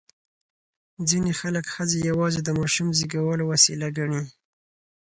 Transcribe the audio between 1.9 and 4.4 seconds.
یوازې د ماشوم زېږولو وسیله ګڼي.